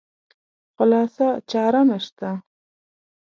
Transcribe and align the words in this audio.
خالصه 0.75 1.27
چاره 1.49 1.81
نشته. 1.91 2.29